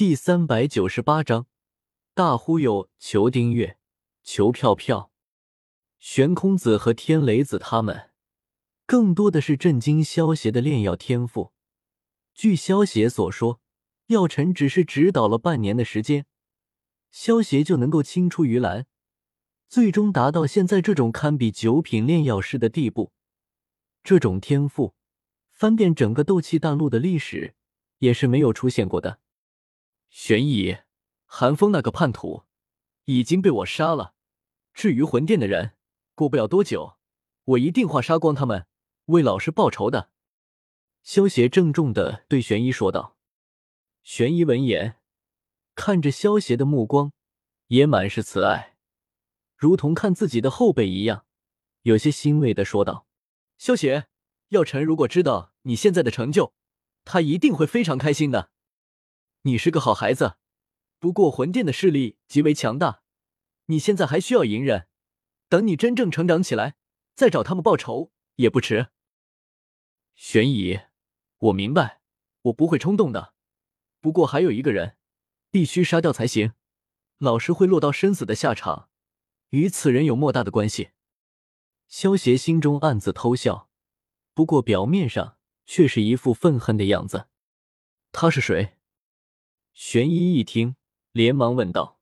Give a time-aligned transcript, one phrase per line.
[0.00, 1.46] 第三百九十八章
[2.14, 3.76] 大忽悠，求订阅，
[4.22, 5.12] 求票票。
[5.98, 8.08] 悬空子和天雷子他们
[8.86, 11.52] 更多的是震惊萧邪的炼药天赋。
[12.32, 13.60] 据萧邪所说，
[14.06, 16.24] 药尘只是指导了半年的时间，
[17.10, 18.86] 萧邪就能够青出于蓝，
[19.68, 23.12] 最终达到现在这种堪比九品炼药师的地步。
[24.02, 24.94] 这种天赋，
[25.52, 27.54] 翻遍整个斗气大陆的历史，
[27.98, 29.20] 也是没有出现过的。
[30.10, 30.78] 玄乙，
[31.24, 32.42] 寒风那个叛徒
[33.04, 34.14] 已经被我杀了。
[34.74, 35.76] 至于魂殿的人，
[36.16, 36.98] 过不了多久，
[37.44, 38.66] 我一定会杀光他们，
[39.06, 40.10] 为老师报仇的。
[41.04, 43.16] 萧邪郑重的对玄一说道。
[44.02, 44.96] 玄一闻言，
[45.76, 47.12] 看着萧邪的目光
[47.68, 48.76] 也满是慈爱，
[49.56, 51.24] 如同看自己的后辈一样，
[51.82, 53.06] 有些欣慰的说道。
[53.58, 54.08] 萧邪，
[54.48, 56.52] 药尘如果知道你现在的成就，
[57.04, 58.50] 他一定会非常开心的。
[59.42, 60.36] 你是个好孩子，
[60.98, 63.02] 不过魂殿的势力极为强大，
[63.66, 64.86] 你现在还需要隐忍，
[65.48, 66.76] 等你真正成长起来，
[67.14, 68.88] 再找他们报仇也不迟。
[70.14, 70.80] 玄乙，
[71.38, 72.02] 我明白，
[72.42, 73.32] 我不会冲动的。
[74.02, 74.98] 不过还有一个人，
[75.50, 76.52] 必须杀掉才行。
[77.16, 78.90] 老师会落到生死的下场，
[79.50, 80.90] 与此人有莫大的关系。
[81.88, 83.70] 萧邪心中暗自偷笑，
[84.34, 87.28] 不过表面上却是一副愤恨的样子。
[88.12, 88.76] 他是谁？
[89.82, 90.76] 玄一一听，
[91.10, 91.98] 连忙问道：“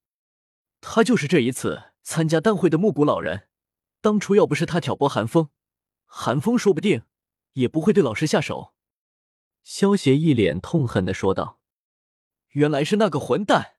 [0.83, 3.49] 他就是这一次参加丹会的木谷老人。
[4.01, 5.51] 当初要不是他挑拨寒风，
[6.05, 7.05] 寒风说不定
[7.53, 8.75] 也不会对老师下手。”
[9.63, 11.61] 萧邪一脸痛恨的说道
[12.55, 13.77] ：“原来是那个混蛋，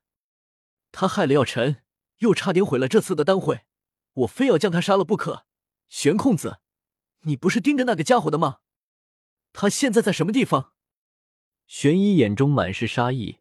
[0.93, 1.83] 他害了药尘，
[2.19, 3.65] 又差点毁了这次的丹会，
[4.13, 5.45] 我非要将他杀了不可。”
[5.89, 6.61] 玄空子，
[7.23, 8.59] 你不是盯着那个家伙的吗？
[9.51, 10.71] 他现在在什么地方？
[11.67, 13.39] 玄一眼中满是杀意，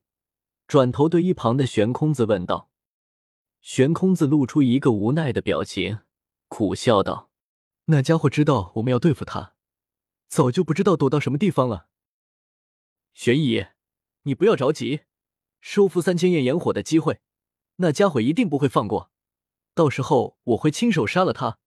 [0.69, 2.71] 转头对一旁的玄空子问道。
[3.63, 6.01] 玄空子露出一个无奈的表情，
[6.47, 7.31] 苦笑道
[7.87, 9.55] ：“那家伙知道我们要对付他，
[10.29, 11.89] 早就不知道躲到什么地方了。”
[13.15, 13.67] 玄一，
[14.25, 15.01] 你不要着急，
[15.63, 17.21] 收复三千焰炎火的机会，
[17.77, 19.11] 那家伙一定不会放过，
[19.75, 21.59] 到时候我会亲手杀了他。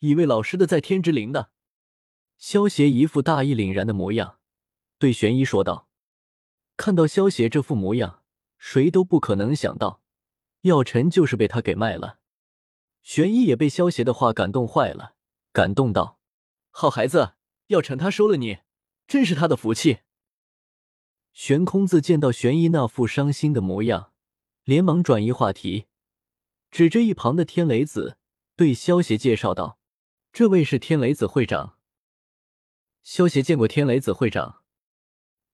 [0.00, 1.52] 一位老师的在天之灵的，
[2.36, 4.40] 萧邪一副大义凛然的模样，
[4.98, 5.88] 对玄一说道
[6.76, 8.19] ：“看到萧邪这副模样，
[8.60, 10.02] 谁都不可能想到，
[10.60, 12.20] 药尘就是被他给卖了。”
[13.02, 15.14] 玄一也被萧邪的话感动坏了，
[15.52, 16.20] 感动道
[16.70, 17.32] ：“好孩子，
[17.68, 18.58] 药尘他收了你，
[19.08, 20.00] 真是他的福气。”
[21.32, 24.12] 玄空子见到玄一那副伤心的模样，
[24.64, 25.86] 连忙转移话题，
[26.70, 28.18] 指着一旁的天雷子，
[28.54, 29.78] 对萧邪介绍道。
[30.32, 31.78] 这位是天雷子会长。
[33.02, 34.62] 萧协见过天雷子会长。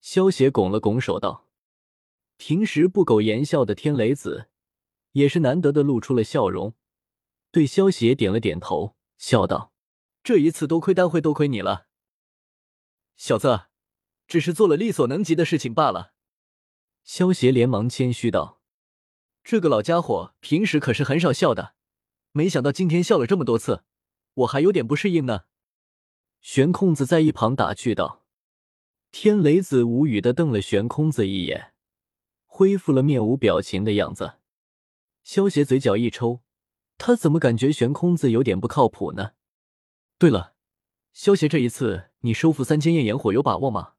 [0.00, 1.45] 萧协拱了拱手道
[2.36, 4.48] ：“平时不苟言笑的天雷子，
[5.12, 6.74] 也是难得的露出了笑容，
[7.50, 9.72] 对萧协点了点头，笑道
[10.22, 11.86] ：‘这一次多亏丹会，多亏你了，
[13.16, 13.66] 小子，
[14.26, 16.12] 只是做了力所能及的事情罢了。’”
[17.02, 18.60] 萧协连忙谦虚道
[19.44, 21.74] ：“这个老家伙平时可是很少笑的，
[22.32, 23.84] 没想到今天笑了这么多次。”
[24.36, 25.44] 我还有点不适应呢，
[26.42, 28.26] 玄空子在一旁打趣道。
[29.10, 31.72] 天雷子无语的瞪了玄空子一眼，
[32.56, 34.38] 恢复了面无表情的样子。
[35.22, 36.40] 萧邪嘴角一抽，
[36.96, 39.32] 他怎么感觉悬空子有点不靠谱呢？
[40.16, 40.54] 对了，
[41.12, 43.96] 萧邪，这一次你收复三千焰炎火有把握吗？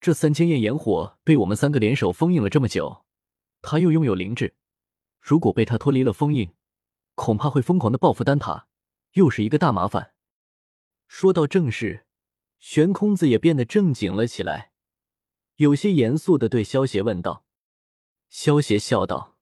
[0.00, 3.04] 这三千焰炎火被我们三个联手封印了这么久，
[3.60, 4.54] 他又拥有灵智，
[5.20, 6.54] 如果被他脱离了封印，
[7.16, 8.68] 恐怕会疯狂的报复丹塔。
[9.12, 10.14] 又是一个大麻烦。
[11.06, 12.06] 说到正事，
[12.58, 14.72] 玄空子也变得正经了起来，
[15.56, 17.44] 有些严肃的对萧邪问道。
[18.28, 19.36] 萧邪笑道：“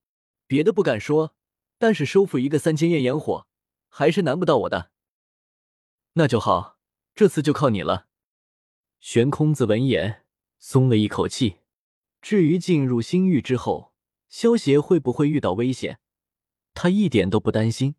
[0.47, 1.35] 别的不敢说，
[1.79, 3.47] 但是收复一个三千焰炎火，
[3.89, 4.91] 还是难不到我的。”
[6.15, 6.79] 那就好，
[7.15, 8.09] 这次就靠你了。
[9.01, 10.25] 玄空子闻言
[10.59, 11.59] 松了一口气。
[12.23, 13.93] 至于进入星域之后，
[14.29, 16.01] 萧邪会不会遇到危险，
[16.75, 17.95] 他一点都不担心。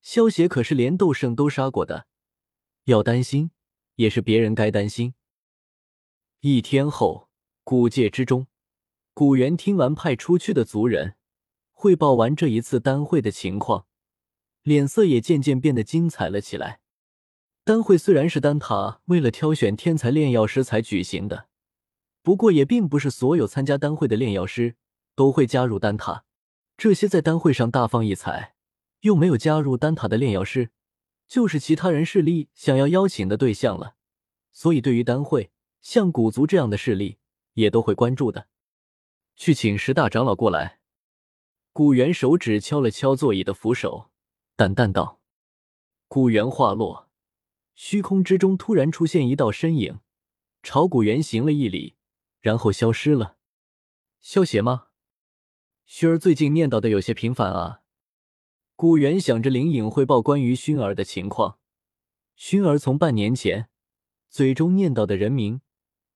[0.00, 2.06] 萧协可是连斗圣都杀过的，
[2.84, 3.50] 要担心
[3.96, 5.14] 也是别人该担心。
[6.40, 7.28] 一天后，
[7.64, 8.46] 古界之中，
[9.18, 11.14] 古元听完派出去的族人
[11.72, 13.86] 汇报完这一次丹会的情况，
[14.62, 16.78] 脸色也渐渐变得精彩了起来。
[17.64, 21.48] 丹会虽然是丹塔为了挑选天才炼药师才举行的，
[22.22, 24.76] 不过也并不是所有参加丹会的炼药师
[25.16, 26.22] 都会加入丹塔，
[26.76, 28.54] 这些在丹会上大放异彩。
[29.00, 30.70] 又没有加入丹塔的炼药师，
[31.26, 33.96] 就是其他人势力想要邀请的对象了。
[34.52, 35.50] 所以，对于丹会，
[35.80, 37.18] 像古族这样的势力，
[37.54, 38.46] 也都会关注的。
[39.38, 40.80] 去请十大长老过来。
[41.72, 44.10] 古元手指敲了敲座椅的扶手，
[44.56, 45.20] 淡淡道
[46.08, 47.08] ：“古元话落，
[47.76, 50.00] 虚空之中突然出现一道身影，
[50.64, 51.94] 朝古元行了一礼，
[52.40, 53.36] 然后消失了。
[54.20, 54.88] 消邪吗？
[55.86, 57.82] 薰儿最近念叨的有些频繁啊。”
[58.74, 61.60] 古元想着灵隐汇报关于薰儿的情况，
[62.36, 63.68] 薰儿从半年前
[64.28, 65.60] 嘴中念叨的人名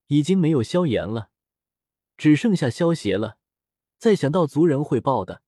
[0.07, 1.29] 已经没有消炎了。
[2.23, 3.37] 只剩下萧邪了。
[3.97, 5.41] 再想到族人汇报的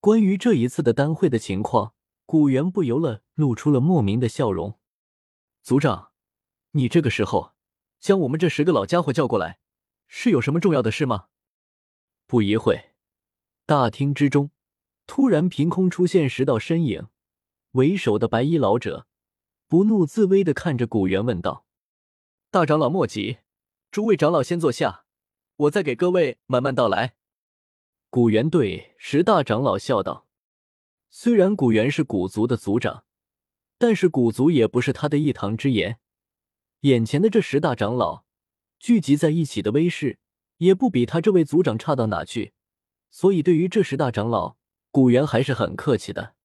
[0.00, 1.94] 关于这一次的丹会的情况，
[2.26, 4.78] 古元不由了露出了莫名的笑容。
[5.62, 6.10] 族长，
[6.72, 7.54] 你这个时候
[8.00, 9.60] 将我们这十个老家伙叫过来，
[10.08, 11.28] 是有什么重要的事吗？
[12.26, 12.90] 不一会，
[13.64, 14.50] 大厅之中
[15.06, 17.06] 突然凭空出现十道身影，
[17.70, 19.06] 为首的白衣老者
[19.66, 21.64] 不怒自威的看着古元问道
[22.52, 23.38] ：“大长老莫急，
[23.90, 24.99] 诸位长老先坐下。”
[25.60, 27.16] 我再给各位慢慢道来。
[28.08, 30.26] 古元对十大长老笑道
[31.10, 33.04] ：“虽然古元是古族的族长，
[33.76, 35.98] 但是古族也不是他的一堂之言。
[36.80, 38.24] 眼前的这十大长老
[38.78, 40.18] 聚集在一起的威势，
[40.56, 42.54] 也不比他这位族长差到哪去。
[43.10, 44.56] 所以，对于这十大长老，
[44.90, 46.36] 古元还是很客气的。”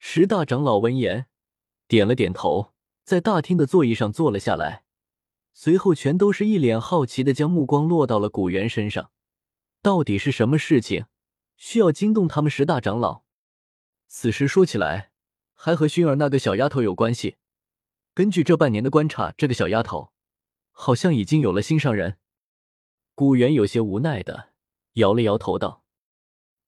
[0.00, 1.26] 十大长老闻言，
[1.86, 2.72] 点了点头，
[3.04, 4.84] 在大厅的座椅上坐了下来。
[5.52, 9.10] 随后，全都是一脸好奇的将目光落到了古元身上。
[9.82, 11.06] 到底是什么事情
[11.56, 13.22] 需要惊动他们十大长老？
[14.06, 15.12] 此事说起来，
[15.54, 17.36] 还和薰儿那个小丫头有关系。
[18.14, 20.12] 根据这半年的观察，这个小丫头
[20.72, 22.18] 好像已经有了心上人。
[23.14, 24.50] 古元有些无奈的
[24.94, 25.84] 摇了摇头，道：“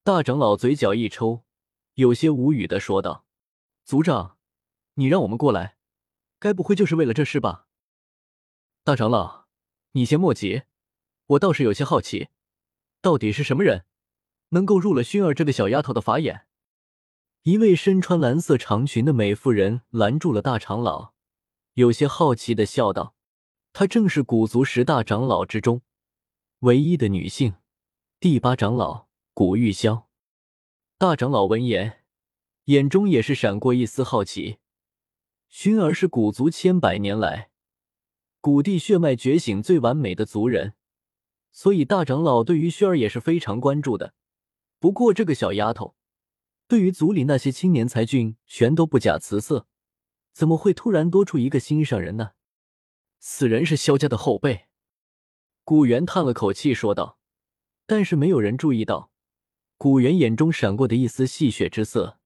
[0.04, 1.44] 大长老嘴角一抽，
[1.94, 3.24] 有些无语的说道
[3.84, 4.36] ：‘族长，
[4.94, 5.76] 你让我们过来，
[6.38, 7.66] 该不会就是为了这事吧？’”
[8.84, 9.46] 大长老，
[9.92, 10.62] 你先莫急，
[11.26, 12.30] 我倒是有些好奇，
[13.00, 13.84] 到底是什么人
[14.48, 16.48] 能够入了薰儿这个小丫头的法眼？
[17.44, 21.12] 一位身穿蓝色长裙的美妇人拦住了大长老，
[21.74, 23.14] 有些好奇的笑道
[23.72, 25.82] ：“她正是古族十大长老之中
[26.60, 27.54] 唯一的女性，
[28.18, 30.06] 第八长老古玉箫。”
[30.98, 32.02] 大长老闻言，
[32.64, 34.58] 眼中也是闪过一丝好奇。
[35.48, 37.51] 熏儿是古族千百年来。
[38.42, 40.74] 古地血脉觉醒最完美的族人，
[41.52, 44.14] 所以大长老对于薰儿也是非常关注的。
[44.80, 45.94] 不过这个小丫头，
[46.66, 49.68] 对于族里那些青年才俊全都不假辞色，
[50.32, 52.32] 怎么会突然多出一个心上人呢？
[53.20, 54.66] 此人是萧家的后辈。
[55.62, 57.20] 古元叹了口气说道，
[57.86, 59.12] 但是没有人注意到，
[59.76, 62.18] 古元眼中闪过的一丝戏谑之色。